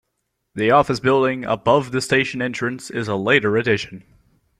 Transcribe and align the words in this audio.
The 0.55 0.71
office 0.71 0.99
building 0.99 1.45
above 1.45 1.91
the 1.91 2.01
station 2.01 2.41
entrance 2.41 2.89
is 2.89 3.07
a 3.07 3.15
later 3.15 3.55
addition. 3.55 4.03